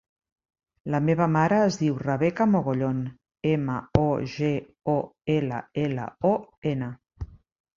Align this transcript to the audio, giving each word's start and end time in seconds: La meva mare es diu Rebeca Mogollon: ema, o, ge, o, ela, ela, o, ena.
La 0.93 1.01
meva 1.09 1.25
mare 1.33 1.59
es 1.65 1.75
diu 1.81 1.99
Rebeca 2.05 2.47
Mogollon: 2.53 3.03
ema, 3.51 3.75
o, 4.05 4.09
ge, 4.37 4.51
o, 4.95 4.99
ela, 5.35 5.61
ela, 5.85 6.09
o, 6.33 6.33
ena. 6.75 6.91